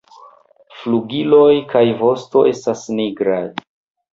[0.77, 3.45] Flugiloj kaj vosto estas nigraj.